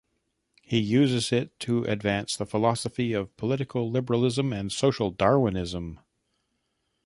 He 0.63 0.79
uses 0.79 1.31
it 1.31 1.59
to 1.59 1.83
advance 1.83 2.35
the 2.35 2.47
philosophy 2.47 3.13
of 3.13 3.37
political 3.37 3.91
liberalism 3.91 4.51
and 4.51 4.71
social 4.71 5.11
Darwinism. 5.11 5.99